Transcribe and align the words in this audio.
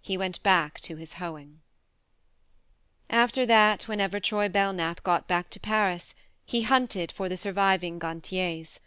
He 0.00 0.16
went 0.16 0.42
back 0.42 0.80
to 0.80 0.96
his 0.96 1.12
hoeing. 1.20 1.60
After 3.10 3.44
that, 3.44 3.82
whenever 3.82 4.18
Troy 4.18 4.48
Belknap 4.48 5.02
got 5.02 5.28
back 5.28 5.50
to 5.50 5.60
Paris 5.60 6.14
he 6.46 6.62
hunted 6.62 7.12
for 7.12 7.28
the 7.28 7.36
surviving 7.36 7.98
Gantiers. 7.98 8.80